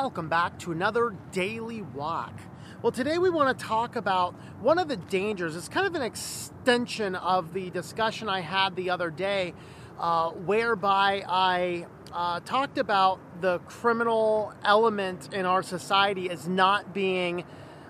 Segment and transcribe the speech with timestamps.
[0.00, 2.32] welcome back to another daily walk.
[2.80, 5.54] Well, today we want to talk about one of the dangers.
[5.54, 9.52] It's kind of an extension of the discussion I had the other day,
[9.98, 11.84] uh, whereby I
[12.14, 17.44] uh, talked about the criminal element in our society as not being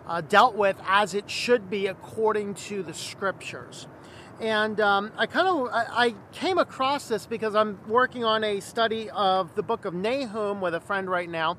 [0.08, 3.86] uh, dealt with as it should be according to the scriptures.
[4.40, 9.10] And um, I kind of I came across this because I'm working on a study
[9.10, 11.56] of the book of Nahum with a friend right now,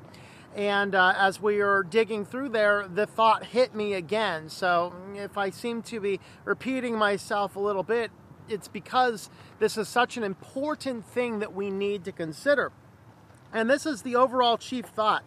[0.54, 4.48] and uh, as we are digging through there, the thought hit me again.
[4.48, 8.10] So if I seem to be repeating myself a little bit,
[8.48, 12.70] it's because this is such an important thing that we need to consider.
[13.52, 15.24] And this is the overall chief thought.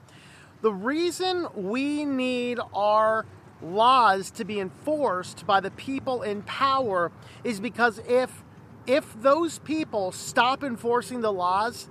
[0.62, 3.26] The reason we need our
[3.62, 7.12] laws to be enforced by the people in power
[7.44, 8.44] is because if
[8.88, 11.90] if those people stop enforcing the laws,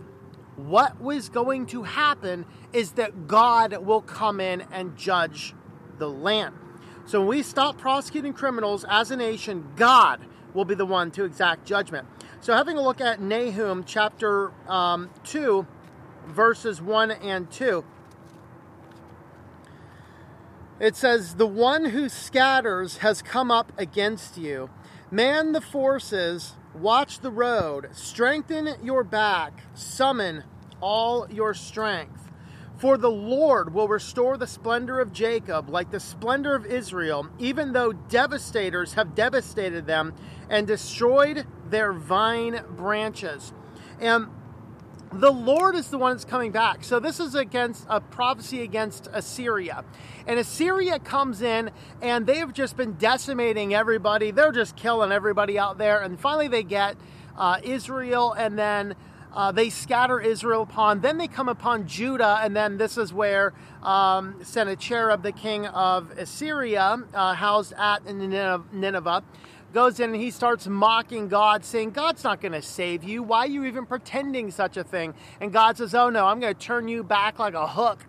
[0.57, 5.55] what was going to happen is that God will come in and judge
[5.99, 6.55] the land.
[7.07, 10.21] So when we stop prosecuting criminals as a nation, God
[10.55, 12.07] will be the one to exact judgment.
[12.41, 15.67] So having a look at Nahum chapter um, 2,
[16.27, 17.85] verses 1 and 2.
[20.81, 24.71] It says, The one who scatters has come up against you.
[25.11, 30.45] Man the forces, watch the road, strengthen your back, summon
[30.81, 32.31] all your strength.
[32.77, 37.73] For the Lord will restore the splendor of Jacob like the splendor of Israel, even
[37.73, 40.13] though devastators have devastated them
[40.51, 43.53] and destroyed their vine branches.
[44.01, 44.27] And
[45.21, 46.85] the Lord is the one that's coming back.
[46.85, 49.85] So this is against a prophecy against Assyria.
[50.27, 51.71] And Assyria comes in
[52.03, 54.31] and they've just been decimating everybody.
[54.31, 56.01] They're just killing everybody out there.
[56.03, 56.97] And finally they get
[57.37, 58.95] uh, Israel and then
[59.35, 61.01] uh, they scatter Israel upon.
[61.01, 66.13] Then they come upon Judah, and then this is where um, Sennacherib, the king of
[66.13, 69.25] Assyria, uh, housed at Nineveh,
[69.75, 73.23] goes in and he starts mocking God, saying, God's not going to save you.
[73.23, 75.15] Why are you even pretending such a thing?
[75.41, 78.07] And God says, Oh no, I'm going to turn you back like a hook.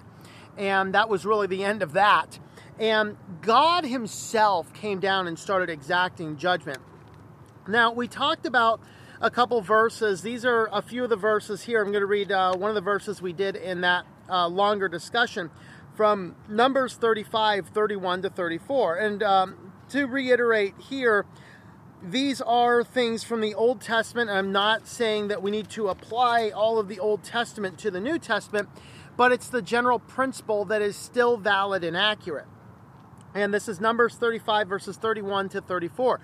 [0.57, 2.39] And that was really the end of that.
[2.79, 6.79] And God Himself came down and started exacting judgment.
[7.67, 8.79] Now, we talked about
[9.19, 10.21] a couple verses.
[10.21, 11.81] These are a few of the verses here.
[11.81, 14.87] I'm going to read uh, one of the verses we did in that uh, longer
[14.87, 15.49] discussion
[15.95, 18.97] from Numbers 35, 31 to 34.
[18.97, 21.25] And um, to reiterate here,
[22.11, 24.29] these are things from the Old Testament.
[24.29, 27.99] I'm not saying that we need to apply all of the Old Testament to the
[27.99, 28.69] New Testament,
[29.17, 32.45] but it's the general principle that is still valid and accurate.
[33.33, 36.19] And this is Numbers 35, verses 31 to 34.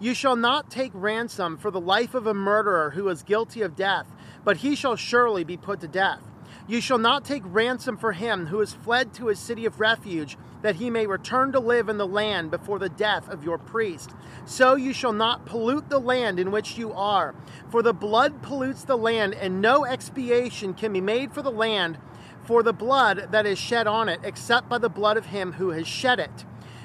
[0.00, 3.76] You shall not take ransom for the life of a murderer who is guilty of
[3.76, 4.06] death,
[4.44, 6.20] but he shall surely be put to death.
[6.66, 10.36] You shall not take ransom for him who has fled to his city of refuge,
[10.62, 14.10] that he may return to live in the land before the death of your priest.
[14.44, 17.34] So you shall not pollute the land in which you are,
[17.70, 21.98] for the blood pollutes the land, and no expiation can be made for the land
[22.46, 25.70] for the blood that is shed on it, except by the blood of him who
[25.70, 26.44] has shed it.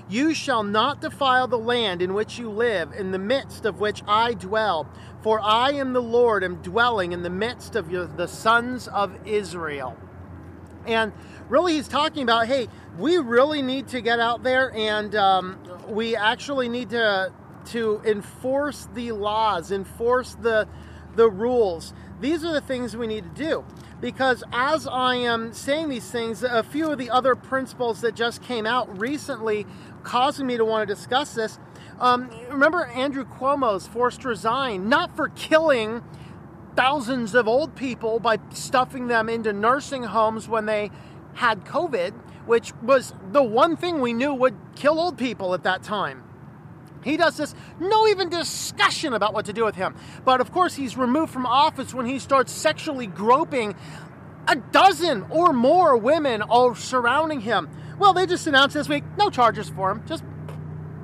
[0.09, 4.01] You shall not defile the land in which you live, in the midst of which
[4.07, 4.89] I dwell,
[5.21, 9.15] for I am the Lord, am dwelling in the midst of your, the sons of
[9.25, 9.95] Israel.
[10.85, 11.13] And
[11.49, 16.15] really, he's talking about hey, we really need to get out there and um, we
[16.15, 17.31] actually need to
[17.65, 20.67] to enforce the laws, enforce the
[21.15, 21.93] the rules.
[22.19, 23.65] These are the things we need to do
[24.01, 28.41] because as I am saying these things, a few of the other principles that just
[28.41, 29.65] came out recently
[30.03, 31.59] causing me to want to discuss this.
[31.99, 36.03] Um, remember Andrew Cuomo's forced resign, not for killing
[36.75, 40.91] thousands of old people by stuffing them into nursing homes when they
[41.33, 42.13] had COVID,
[42.45, 46.23] which was the one thing we knew would kill old people at that time.
[47.03, 49.95] He does this, no even discussion about what to do with him.
[50.23, 53.75] But of course, he's removed from office when he starts sexually groping
[54.47, 57.69] a dozen or more women all surrounding him.
[57.97, 60.03] Well, they just announced this week no charges for him.
[60.07, 60.23] Just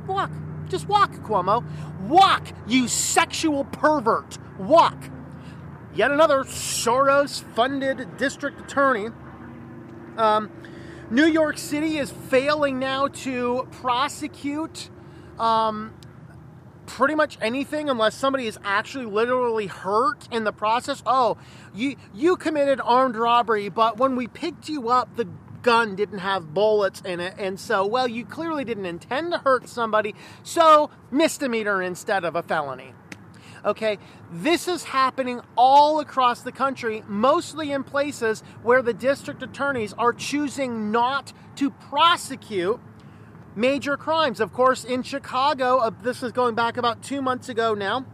[0.08, 0.32] walk.
[0.70, 1.64] Just walk, Cuomo.
[2.02, 4.38] Walk, you sexual pervert.
[4.60, 4.98] Walk.
[5.96, 9.10] Yet another Soros funded district attorney.
[10.18, 10.52] Um,
[11.10, 14.90] New York City is failing now to prosecute
[15.40, 15.94] um,
[16.86, 21.02] pretty much anything unless somebody is actually literally hurt in the process.
[21.06, 21.38] Oh,
[21.74, 25.26] you you committed armed robbery, but when we picked you up, the
[25.62, 29.70] gun didn't have bullets in it, and so well, you clearly didn't intend to hurt
[29.70, 32.94] somebody, so misdemeanor instead of a felony.
[33.68, 33.98] Okay,
[34.32, 40.14] this is happening all across the country, mostly in places where the district attorneys are
[40.14, 42.80] choosing not to prosecute
[43.58, 44.40] major crimes.
[44.40, 48.06] Of course, in Chicago, uh, this is going back about two months ago now.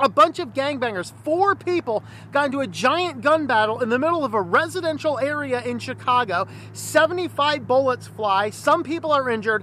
[0.00, 4.24] A bunch of gangbangers, four people, got into a giant gun battle in the middle
[4.24, 6.48] of a residential area in Chicago.
[6.72, 8.50] 75 bullets fly.
[8.50, 9.62] Some people are injured.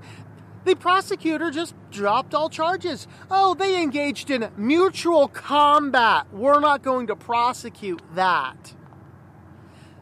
[0.63, 3.07] The prosecutor just dropped all charges.
[3.29, 6.27] Oh, they engaged in mutual combat.
[6.31, 8.73] We're not going to prosecute that.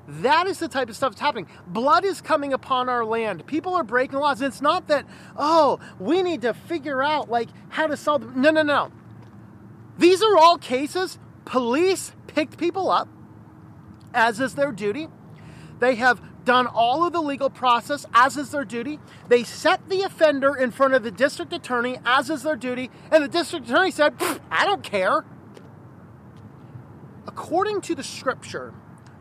[0.08, 1.48] That is the type of stuff that's happening.
[1.68, 3.46] Blood is coming upon our land.
[3.46, 4.42] People are breaking laws.
[4.42, 5.06] It's not that,
[5.38, 8.42] oh, we need to figure out like how to solve them.
[8.42, 8.92] no no no.
[10.00, 13.08] These are all cases police picked people up,
[14.14, 15.10] as is their duty.
[15.80, 19.00] They have done all of the legal process, as is their duty.
[19.28, 23.24] They set the offender in front of the district attorney, as is their duty, and
[23.24, 24.14] the district attorney said,
[24.50, 25.26] I don't care.
[27.28, 28.74] According to the scripture,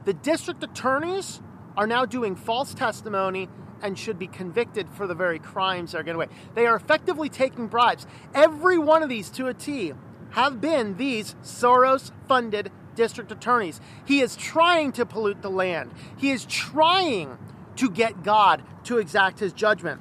[0.05, 1.41] the district attorneys
[1.77, 3.49] are now doing false testimony
[3.83, 6.29] and should be convicted for the very crimes they're getting away.
[6.55, 8.07] They are effectively taking bribes.
[8.35, 9.93] Every one of these to a T
[10.31, 13.81] have been these Soros funded district attorneys.
[14.05, 17.39] He is trying to pollute the land, he is trying
[17.77, 20.01] to get God to exact his judgment.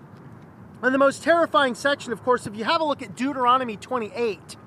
[0.81, 4.57] And the most terrifying section, of course, if you have a look at Deuteronomy 28,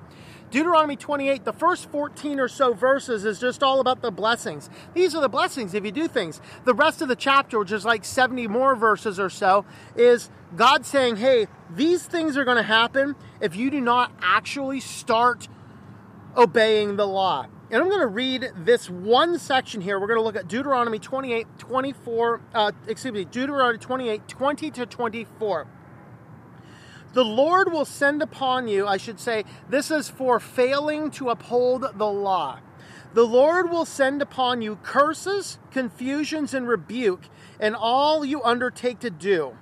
[0.51, 4.69] Deuteronomy 28, the first 14 or so verses is just all about the blessings.
[4.95, 6.41] These are the blessings if you do things.
[6.65, 10.85] The rest of the chapter, which is like 70 more verses or so, is God
[10.85, 15.49] saying, hey, these things are going to happen if you do not actually start
[16.37, 17.47] obeying the law.
[17.73, 20.01] And I'm going to read this one section here.
[20.01, 24.87] We're going to look at Deuteronomy 28, 24, uh, excuse me, Deuteronomy 28, 20 to
[24.87, 25.67] 24.
[27.13, 31.87] The Lord will send upon you, I should say, this is for failing to uphold
[31.95, 32.59] the law.
[33.15, 37.29] The Lord will send upon you curses, confusions, and rebuke
[37.61, 39.57] and all you undertake to do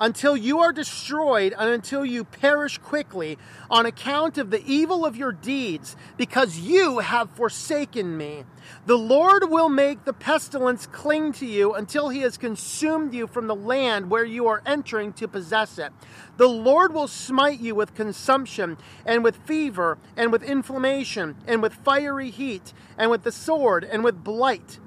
[0.00, 3.36] until you are destroyed and until you perish quickly
[3.70, 8.44] on account of the evil of your deeds, because you have forsaken me.
[8.86, 13.46] The Lord will make the pestilence cling to you until he has consumed you from
[13.46, 15.92] the land where you are entering to possess it.
[16.38, 21.74] The Lord will smite you with consumption, and with fever, and with inflammation, and with
[21.74, 24.78] fiery heat, and with the sword, and with blight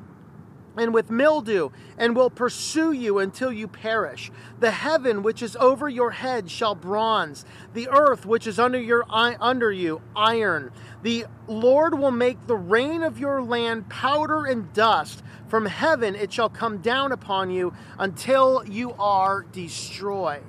[0.78, 4.32] and with mildew, and will pursue you until you perish.
[4.60, 9.06] The heaven which is over your head shall bronze, the earth which is under your
[9.10, 10.72] under you iron.
[11.04, 15.22] The Lord will make the rain of your land powder and dust.
[15.48, 20.44] From heaven it shall come down upon you until you are destroyed.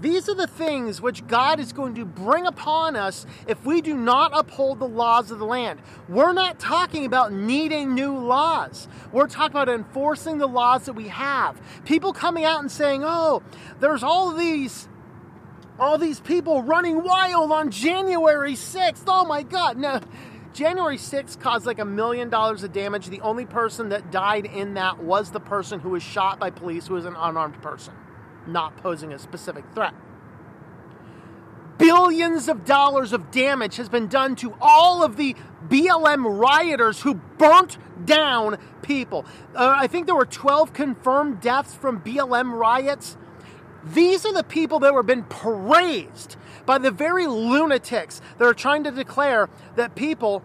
[0.00, 3.96] These are the things which God is going to bring upon us if we do
[3.96, 5.80] not uphold the laws of the land.
[6.08, 8.88] We're not talking about needing new laws.
[9.10, 11.60] We're talking about enforcing the laws that we have.
[11.84, 13.42] People coming out and saying, "Oh,
[13.80, 14.88] there's all these
[15.78, 19.04] all these people running wild on January 6th.
[19.06, 20.00] Oh my god." No.
[20.52, 23.08] January 6th caused like a million dollars of damage.
[23.08, 26.86] The only person that died in that was the person who was shot by police
[26.86, 27.94] who was an unarmed person
[28.46, 29.94] not posing a specific threat.
[31.78, 35.36] Billions of dollars of damage has been done to all of the
[35.68, 37.76] BLM rioters who burnt
[38.06, 39.26] down people.
[39.54, 43.16] Uh, I think there were 12 confirmed deaths from BLM riots.
[43.84, 48.84] These are the people that have been praised by the very lunatics that are trying
[48.84, 50.42] to declare that people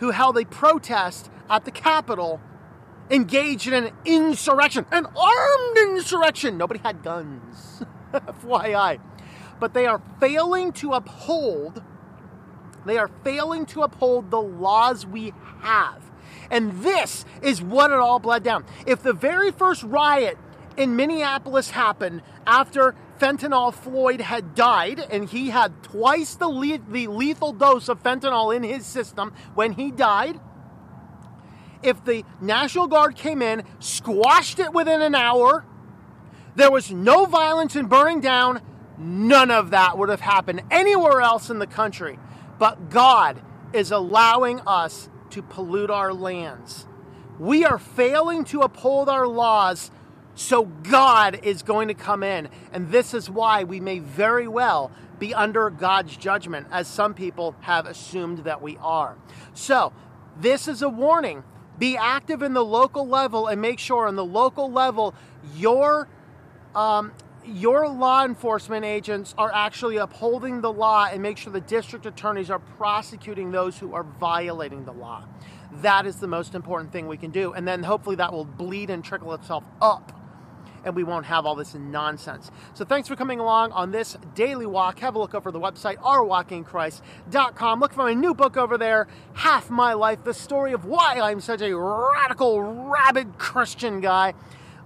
[0.00, 2.40] who held a protest at the Capitol
[3.10, 6.56] engaged in an insurrection, an armed insurrection.
[6.58, 7.82] Nobody had guns,
[8.12, 9.00] FYI.
[9.60, 11.82] But they are failing to uphold,
[12.84, 16.02] they are failing to uphold the laws we have.
[16.50, 18.64] And this is what it all bled down.
[18.86, 20.36] If the very first riot
[20.76, 27.06] in Minneapolis happened after fentanyl Floyd had died, and he had twice the, le- the
[27.06, 30.40] lethal dose of fentanyl in his system when he died,
[31.84, 35.64] if the National Guard came in, squashed it within an hour,
[36.56, 38.60] there was no violence and burning down,
[38.96, 42.18] none of that would have happened anywhere else in the country.
[42.58, 46.86] But God is allowing us to pollute our lands.
[47.38, 49.90] We are failing to uphold our laws,
[50.36, 52.48] so God is going to come in.
[52.72, 57.56] And this is why we may very well be under God's judgment, as some people
[57.60, 59.16] have assumed that we are.
[59.54, 59.92] So,
[60.36, 61.44] this is a warning
[61.78, 65.14] be active in the local level and make sure on the local level
[65.54, 66.08] your
[66.74, 67.12] um,
[67.46, 72.50] your law enforcement agents are actually upholding the law and make sure the district attorneys
[72.50, 75.24] are prosecuting those who are violating the law.
[75.82, 77.52] That is the most important thing we can do.
[77.52, 80.12] And then hopefully that will bleed and trickle itself up
[80.84, 82.50] and we won't have all this nonsense.
[82.74, 84.98] So thanks for coming along on this daily walk.
[85.00, 87.80] Have a look over the website, ourwalkinchrist.com.
[87.80, 91.40] Look for my new book over there, Half My Life, the story of why I'm
[91.40, 94.34] such a radical, rabid Christian guy.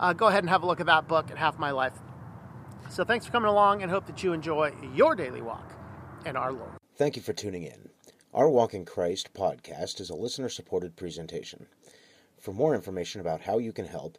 [0.01, 1.95] Uh, go ahead and have a look at that book at Half My Life.
[2.89, 5.73] So thanks for coming along and hope that you enjoy your daily walk
[6.25, 6.71] in our Lord.
[6.97, 7.91] Thank you for tuning in.
[8.35, 11.67] Our Walk in Christ podcast is a listener supported presentation.
[12.39, 14.19] For more information about how you can help,